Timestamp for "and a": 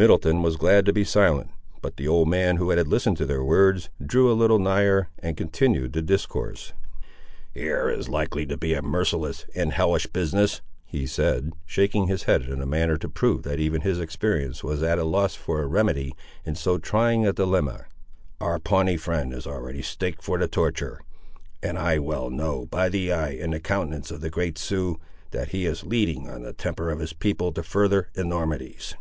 9.56-9.74